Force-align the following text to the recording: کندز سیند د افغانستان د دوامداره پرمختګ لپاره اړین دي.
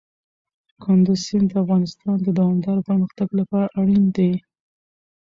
کندز 0.83 1.19
سیند 1.25 1.47
د 1.49 1.53
افغانستان 1.63 2.17
د 2.21 2.27
دوامداره 2.37 2.85
پرمختګ 2.89 3.27
لپاره 3.39 3.67
اړین 3.79 4.05
دي. 4.17 4.31